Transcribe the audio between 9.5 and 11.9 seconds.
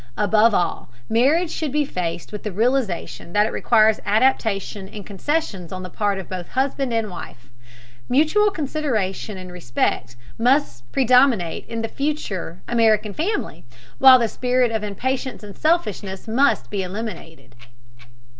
respect must predominate in the